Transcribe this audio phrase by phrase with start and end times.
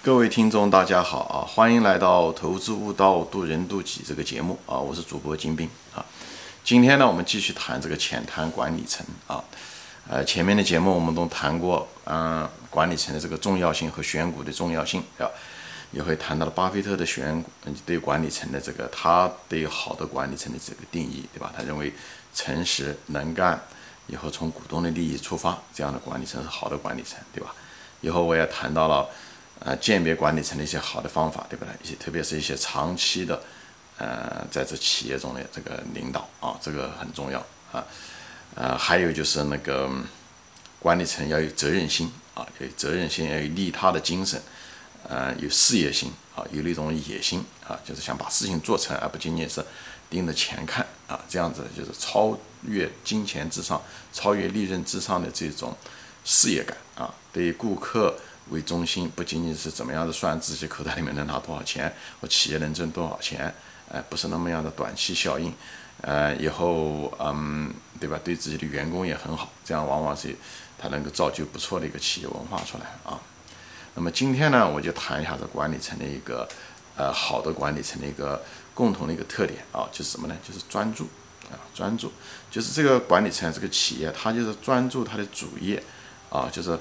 [0.00, 1.46] 各位听众，大家好啊！
[1.46, 4.76] 欢迎来到《投资悟道，渡人渡己》这个节目啊！
[4.76, 6.04] 我是主播金兵啊。
[6.64, 9.44] 今天呢，我们继续谈这个浅谈管理层啊。
[10.08, 15.28] 呃，前面的节目我们都谈过，嗯，管理层的这个重要性和选股的重要性啊，
[15.92, 17.48] 也会谈到了巴菲特的选股
[17.86, 21.52] 对管理层的这个他对好的管理层的这个定义，对吧？
[21.56, 21.92] 他认为
[22.34, 23.62] 诚实能干，
[24.08, 27.54] 以后从股东的利益出发，这样的管理层是好的管理层，对吧？
[28.00, 29.06] 以后我也谈到了。
[29.64, 31.72] 呃，鉴别管理层的一些好的方法，对不对？
[31.84, 33.40] 一些特别是一些长期的，
[33.96, 37.38] 呃，在这企业中的这个领导啊，这个很重要
[37.70, 37.86] 啊。
[38.56, 39.88] 呃，还有就是那个
[40.80, 44.42] 管理层要有责任心啊，有责任心，要有利他的精神，
[45.08, 49.64] 呃，有事业心啊，有那种野心啊，就是想把事情做成，而不仅仅是
[50.10, 53.80] 盯着钱看啊，这样子就是超越金钱至上、
[54.12, 55.72] 超越利润至上的这种
[56.24, 58.18] 事业感啊，对于顾客。
[58.52, 63.52] 为中心，不仅仅是怎么样的算自己口袋里面能拿多少钱，或企业能挣多少钱，
[63.90, 65.52] 哎，不是那么样的短期效应，
[66.02, 68.20] 呃，以后嗯，对吧？
[68.22, 70.36] 对自己的员工也很好，这样往往是
[70.78, 73.18] 他能够造就不错的一个企业文化出来啊。
[73.94, 76.46] 那么今天呢，我就谈一下这管理层的一个
[76.96, 78.42] 呃好的管理层的一个
[78.74, 80.36] 共同的一个特点啊，就是什么呢？
[80.46, 81.04] 就是专注
[81.50, 82.12] 啊，专注，
[82.50, 85.82] 就是这个管理层这个企业，他就是专注他的主业
[86.28, 86.78] 啊，就是。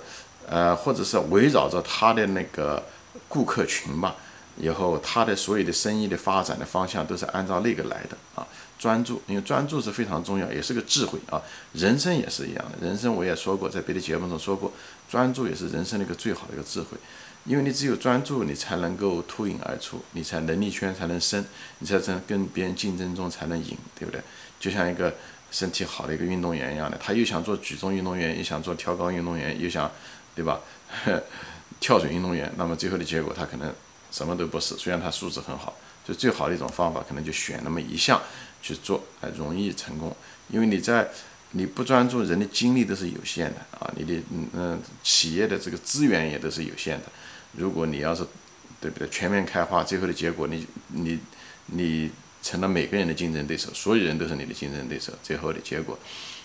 [0.48, 2.84] 呃，或者是围绕着他的那个
[3.28, 4.16] 顾客群吧，
[4.58, 8.48] 以后他的所有的生意的发展的方向都是按照那个来的啊。
[8.78, 11.40] 专注，因为专注是非常重要，也是个智慧啊。
[11.74, 14.74] 人生也是一样的，人生我也说过，在别的节目中说过，
[15.08, 16.98] 专注也是人生的一个最好的一个智慧。
[17.46, 21.46] 因为你只有专注，你才能够脱颖而出，你才能力圈才能深，
[21.78, 24.20] 你才能跟别人竞争中才能赢，对不对？
[24.60, 25.14] 就像一个
[25.52, 29.92] 身体好的一个运动员一样的，他又想做举重运动员，又想做跳高运动员，又想。
[30.36, 30.62] 对吧？
[31.80, 33.74] 跳水运动员，那么最后的结果他可能
[34.12, 34.76] 什么都不是。
[34.78, 35.76] 虽然他素质很好，
[36.08, 38.22] 就最好的一种方法可能就选那么一项
[38.62, 40.16] 去做，哎，容易成功。
[40.50, 41.10] 因为你在
[41.54, 47.06] 你不专注，人的精力都是有限的啊，你的嗯嗯，企业的这个资源也都是有限的。
[47.54, 48.24] 如果你要是
[48.80, 51.20] 对不对全面开花，最后的结果你你
[51.66, 52.12] 你
[52.44, 55.98] 成了每个人的竞争对手，所有人都是你的竞争对手，最后的结果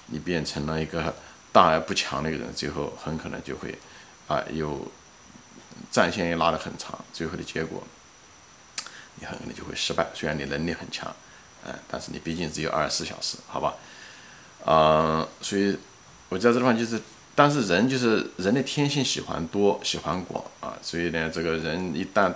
[0.07, 1.15] 你变成了一个。
[1.56, 3.75] 大而不强的一个人，最后很可能就会，
[4.28, 4.87] 啊，有
[5.91, 7.83] 战线也拉得很长，最后的结果，
[9.15, 10.06] 你很可能就会失败。
[10.12, 11.11] 虽然你能力很强，
[11.65, 13.75] 嗯，但是你毕竟只有二十四小时，好吧？
[14.66, 15.78] 嗯，所以
[16.28, 17.00] 我在这地方就是，
[17.34, 22.31] 但是人就是人的天性喜欢多，喜欢广啊，所以呢，这个人一旦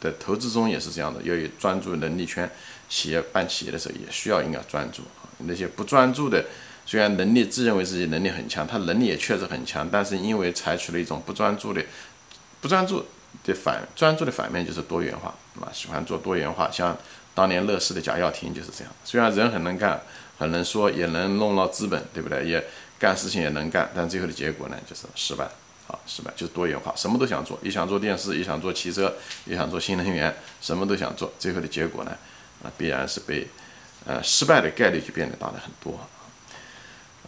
[0.00, 2.50] 的投资中也是这样的，要有专注能力圈。
[2.88, 6.42] 企业办企业的时候也需要应该专注啊，那些不专注的。
[6.84, 11.82] 虽然能力自认为自己能力很强，他能力也确实很强，但是因为采取了一种不专注的、
[12.60, 13.04] 不专注
[13.44, 16.70] 的反专注的反面就是多元化啊，喜欢做多元化。
[16.70, 16.96] 像
[17.34, 20.00] 当年乐视的贾跃亭就是这样，虽然人很能干、
[20.38, 22.46] 很能说，也能弄到资本，对不对？
[22.46, 22.62] 也
[22.98, 25.44] 干事情也能干，但最后的结果呢，就是失败
[25.88, 29.14] 啊，失败就是多元化，什么都想做，也想做电视，也想做汽车，
[29.46, 32.10] 也想做新能源，什么都想做，最后的结果呢，
[32.62, 33.46] 啊，必然是被
[34.04, 35.98] 呃失败的概率就变得大了很多。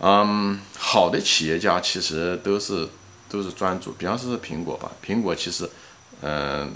[0.01, 2.89] 嗯，好的企业家其实都是
[3.29, 5.71] 都是专注，比方说是苹果吧，苹果其实，
[6.21, 6.73] 嗯，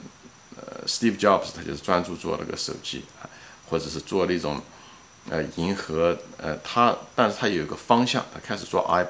[0.56, 3.28] 呃，Steve Jobs 他就是专注做那个手机啊，
[3.68, 4.62] 或者是做那种，
[5.28, 9.06] 呃，银河，呃，他，但是他有一个方向，他开始做 i，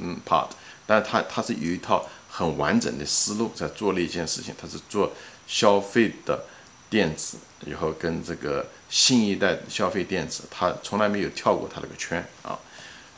[0.00, 0.48] 嗯，Pod，
[0.86, 5.12] 但是他他是有一套很完整的思路在做那件事情，他是做
[5.46, 6.44] 消费的
[6.90, 12.58] 电子，以后跟这个新一代消费电子，他从来没有跳过他那个圈啊。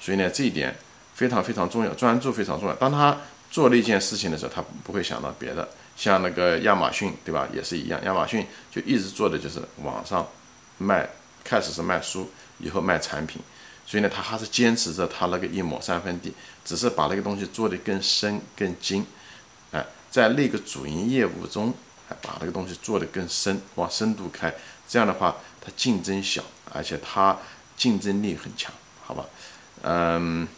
[0.05, 0.77] 所以呢，这一点
[1.15, 2.75] 非常非常重要，专注非常重要。
[2.75, 3.17] 当他
[3.51, 5.67] 做那件事情的时候，他不会想到别的。
[5.97, 7.49] 像那个亚马逊，对吧？
[7.55, 10.29] 也是一样，亚马逊就一直做的就是网上
[10.77, 11.09] 卖，
[11.43, 13.41] 开始是卖书，以后卖产品。
[13.87, 16.35] 所以呢，他还是坚持着他那个一亩三分地，
[16.67, 19.07] 只是把那个东西做得更深更精。
[19.73, 21.73] 哎，在那个主营业务中，
[22.11, 24.53] 哎，把那个东西做得更深，往深度开。
[24.87, 26.43] 这样的话，它竞争小，
[26.75, 27.39] 而且它
[27.75, 28.71] 竞争力很强，
[29.03, 29.25] 好吧？
[29.87, 30.49] 嗯，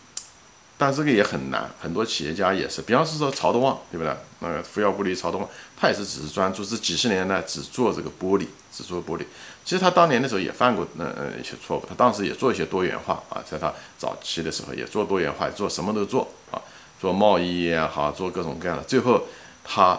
[0.78, 4.16] 但这个也很难，很多企业家也是，比方是说曹德旺，对不对？
[4.38, 9.24] 那个福耀玻璃曹德旺，他也是只是专注这几十年呢，只做这个玻璃，只做玻璃。
[9.64, 16.62] 其实他当年的时候也犯过那呃一些错误，他当时也做一些多元化啊，在他早期的时候也做多元化，做什么都做啊，
[17.00, 18.84] 做贸易也好，做各种各样的。
[18.84, 19.24] 最后
[19.64, 19.98] 他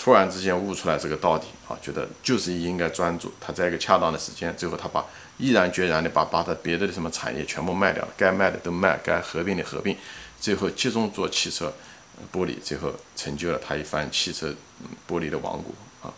[0.00, 5.04] 突然之间悟出来这个道理啊，觉得就是应该专注，他在一个恰当的时间，最后他把。
[5.42, 9.96] 毅然决然的把把他别的什么产业全部卖掉了，该卖的都卖，该合并的合并，
[10.38, 11.72] 最后集中做汽车
[12.30, 14.54] 玻璃，最后成就了他一番汽车
[15.08, 15.72] 玻璃的王国
[16.02, 16.12] 啊。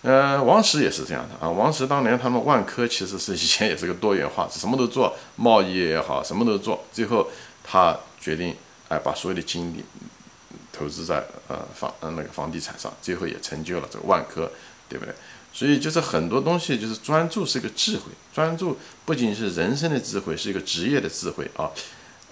[0.00, 1.50] 呃，王石也是这样的啊。
[1.50, 6.82] 王石当年他们万科其实是以前也是个多元化，什么都做，贸易也好，什么都做。
[6.90, 7.28] 最后
[7.62, 8.56] 他决定
[8.88, 9.84] 哎，把所有的精力
[10.72, 14.50] 投资在呃房呃那个房地产上，最后也成就了这个万科，
[14.88, 15.14] 对不对？
[15.52, 21.70] 所以就是很多东西就是专注是一个智慧，专注不仅是人生的智慧，是一个职业的智慧啊。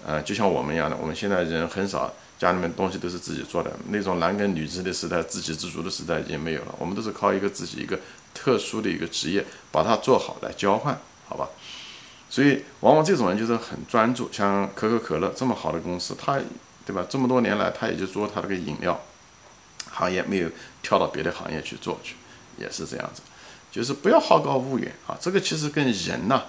[0.05, 2.13] 呃，就像我们一样的，我们现在人很少。
[2.41, 6.73] 家里面东西都是自己做的，那种男耕女织的时代、自给自足的时代已经没有了。
[6.79, 7.99] 我们都是靠一个自己一个
[8.33, 11.47] 特殊的一个职业把它做好来交换，好吧？
[12.31, 16.39] 所以往往这种人就是很专注，像可口可乐这么好的公司，他
[16.91, 17.05] 对吧？
[17.09, 18.99] 这么多年来，他也就做他这个饮料
[19.89, 20.49] 行业，没有
[20.81, 22.15] 跳到别的行业去做去，
[22.57, 23.21] 也是这样子。
[23.71, 25.17] 就是不要好高骛远啊！
[25.21, 26.43] 这个其实跟人呐。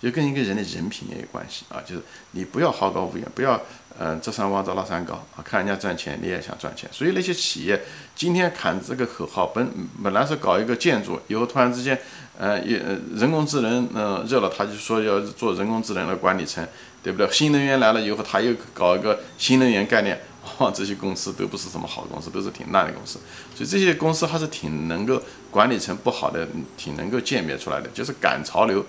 [0.00, 3.60] 就跟一个人的人品也有关系啊，就是你不要好高骛远，不要
[3.98, 7.82] 嗯这山望着那山高啊，看人家赚钱你也想赚钱，所以那些企业
[8.14, 9.68] 今天喊这个口号，本
[10.00, 12.00] 本来是搞一个建筑，以后突然之间，
[12.38, 12.78] 呃也
[13.16, 16.64] 人工智能嗯热了，他就说要做人工智能的管理层，
[17.08, 17.26] 对不对？
[17.32, 20.20] 新能源来了以后，他又搞一个新能源概念，
[20.58, 23.18] 哇，这些公司都不是什么好公司，都是挺烂的公司，
[23.54, 25.18] 所以这些公司还是挺能够
[25.50, 26.46] 管理层不好的，
[26.76, 28.84] 挺能够鉴别出来的，就是赶潮流。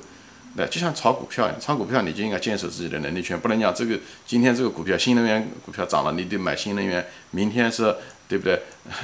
[0.55, 7.01] 那就像炒股票一样，炒股票你就应该坚守自己的能力圈，不能讲这个今天这个股票新能源股票涨了，你得买新能源；
[7.31, 7.95] 明天是
[8.27, 8.61] 对不对？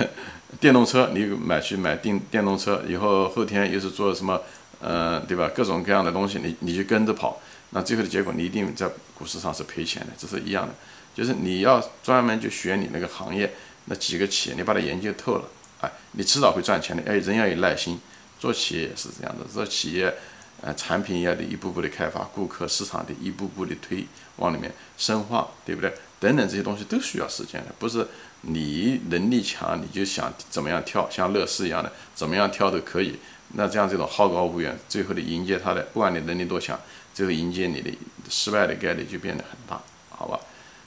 [0.60, 4.42] 电动车你买去买电电动车，以后后天又是做什么？
[4.82, 5.50] 嗯，对吧？
[5.56, 7.40] 各种各样的东西，你你就跟着跑，
[7.76, 10.74] 那最后的结果你一定在股市上是赔钱的，这是一样的。
[11.14, 13.54] 就是你要专门就学你那个行业
[13.86, 15.44] 那几个企业，你把它研究透了，
[15.82, 17.04] 哎，你迟早会赚钱的。
[17.06, 18.00] 哎，人要有耐心，
[18.40, 20.16] 做企业也是这样的，做企业。
[20.62, 24.08] 呃，产品要的一步步的开发，顾客市场的一步步的推
[24.38, 25.94] 往里面深化，对不对？
[26.18, 28.08] 等等这些东西都需要时间的，不是
[28.42, 33.20] 你能力强你就想怎么样跳，像乐视一样的怎么样跳都可以。
[33.56, 36.80] 那这样这种好高骛远，最后的迎接他的，不管你能力多强，
[37.16, 37.90] 最后迎接你的
[38.30, 40.40] 失败的概率就变得很大，好吧？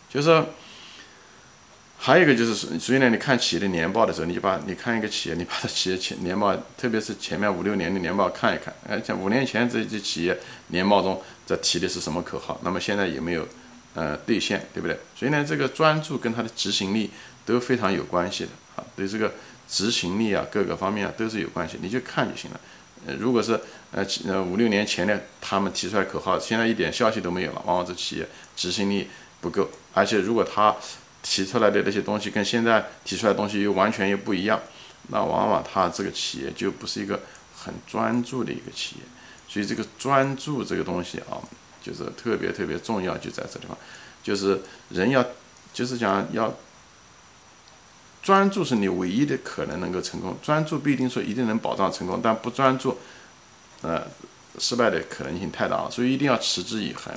[0.09, 0.45] 就是。
[2.01, 10.39] 还有一个就是，所以呢，你看企业的年报的时候，你就把你看一个企业，你把它企业前年报，特别是前面五六年的年报看一看，哎，像五年前这些企业
[10.69, 13.45] 年报中在提的是什么口号，那么现在有没有
[13.95, 14.97] 呃兑现，对不对？
[15.17, 17.11] 所以呢，这个专注跟它的执行力
[17.45, 19.35] 都非常有关系的啊，对这个
[19.69, 22.61] 执行力啊各个方面啊都是有关系，你就看就行了。
[23.17, 23.61] 如果是
[23.93, 29.09] 呃呃五六年前的他们提出来口号，现在一点消息都没有了，往往这企业执行力
[29.41, 30.75] 不够，而且如果他
[31.23, 34.61] 提出来的那些东西跟现在提出来的东西又完全又不一样，
[35.09, 37.21] 那往往他这个企业就不是一个
[37.57, 39.03] 很专注的一个企业，
[39.49, 41.43] 所以这个专注这个东西啊，
[41.83, 43.77] 就是特别特别重要，就在这地方，
[44.23, 44.61] 就是
[44.91, 45.25] 人要
[45.73, 46.55] 就是讲要
[48.29, 52.99] 专注是你唯一的可能能够成功，专注不一定说一定能保障成功，但不专注，
[53.81, 54.07] 呃，
[54.59, 57.11] 失败的可能性太大了，所以一定要持之以恒，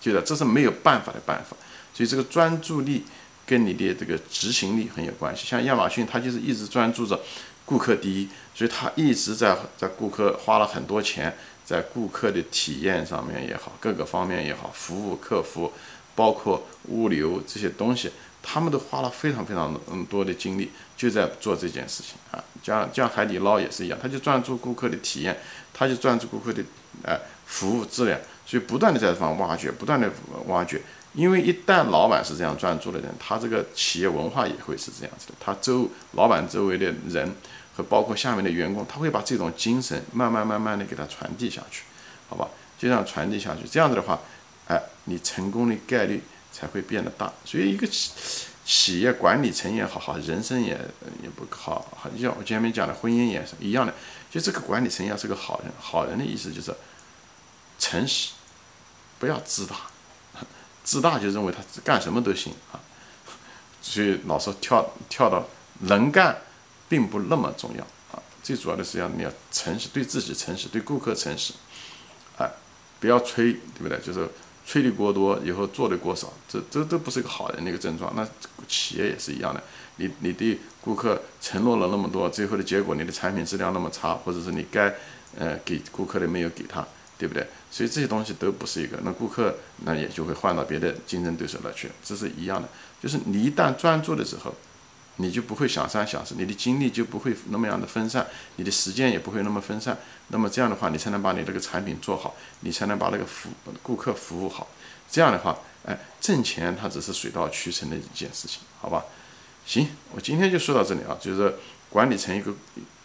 [0.00, 1.56] 记得这是没有办法的办法，
[1.94, 3.04] 所以这个专注力。
[3.48, 5.46] 跟你的这个执行力很有关系。
[5.46, 7.20] 像亚马逊，它就是一直专注着
[7.64, 11.32] 顾客第一，所以它一直在在顾客花了很多钱，
[11.64, 15.72] 在顾客的体验上面也好，各个方面也好，服务客服，
[16.16, 18.10] 包括物流这些东西，
[18.48, 22.38] 他们都花了非常非常嗯多的精力，就在做这件事情啊。
[22.62, 25.36] 像像海底捞也是一样，他就专注顾客的体验，
[25.74, 26.62] 他就专注顾客的
[27.04, 30.08] 哎服务质量，所以不断的在这方挖掘，不断的
[30.46, 30.80] 挖掘。
[31.14, 35.34] 因为一旦老板是这样专注的人，他这个企业文化也会是这样子的。
[35.40, 37.34] 他周老板周围的人
[37.74, 41.82] 和包括下面的员工，他会把这种精神慢慢慢慢的给他传递下去，
[42.28, 42.48] 好吧？
[42.78, 44.20] 就这样传递下去，这样子的话，
[44.68, 46.20] 哎，你成功的概率
[46.56, 47.32] 才会变得大。
[47.44, 48.10] 所以一个企
[48.64, 50.70] 企业管理层也好好，人生也
[51.22, 53.92] 也不好，好像我前面讲的婚姻也是一样的。
[54.30, 56.74] 就这个管理层要是个好人，好人的意思就是
[57.78, 58.32] 诚实，
[59.18, 59.76] 不要自大。
[60.82, 62.78] 自大就认为他干什么都行啊，
[63.82, 65.44] 所以老是跳跳到
[65.80, 66.36] 能干，
[66.88, 67.82] 并不那么重要
[68.12, 68.22] 啊。
[68.42, 71.54] 最主要的是要你要诚实，对自己诚实，对顾客诚实，
[72.38, 72.48] 哎，
[73.00, 73.98] 不要吹，对不对？
[73.98, 74.28] 就是
[74.66, 78.12] 吹的过多，以后做的过少，这这都不是一个好人的一个症状。
[78.14, 78.28] 那
[78.68, 79.62] 企业也是一样的，
[79.96, 84.94] 你你对顾客承诺了那么多，最后的结果你的产品质量那么差，或者是你该
[85.38, 86.86] 呃给顾客的没有给他。
[87.18, 87.46] 对不对？
[87.70, 89.56] 所以这些东西都不是一个，那顾客
[89.86, 92.68] 那也就会换到别的竞争对手那去，这是一样的。
[93.02, 94.54] 就是你一旦专注的时候，
[95.16, 99.96] 你就不会想三想四，你的精力就不会那么样的分散，你的时间也不会那么分散。
[100.28, 103.50] 那么这样的话，你才能把你这个产品做好，你才能把那个服
[103.82, 104.68] 顾客服务好。
[105.10, 109.04] 这样的话，哎，挣钱它只是水到渠成的一件事情，好吧？
[109.66, 111.54] 行，我今天就说到这里啊，就是。
[111.88, 112.52] 管理层一个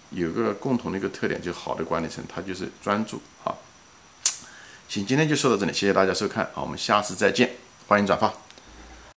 [0.09, 3.53] 有个共同的一个特点，就好的管理层他就是专注啊。
[4.89, 7.51] 行，今天就说到这里，谢谢大家收看，好，我们下次再见，
[7.87, 8.40] 欢迎转发。